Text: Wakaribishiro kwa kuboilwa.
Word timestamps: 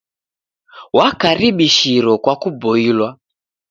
Wakaribishiro 0.97 2.11
kwa 2.23 2.35
kuboilwa. 2.41 3.09